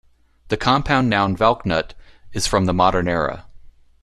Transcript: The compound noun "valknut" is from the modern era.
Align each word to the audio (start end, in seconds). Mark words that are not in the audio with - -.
The 0.47 0.57
compound 0.57 1.11
noun 1.11 1.37
"valknut" 1.37 1.91
is 2.33 2.47
from 2.47 2.65
the 2.65 2.73
modern 2.73 3.07
era. 3.07 3.45